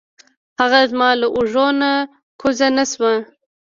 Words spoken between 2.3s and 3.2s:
کوز نه شو.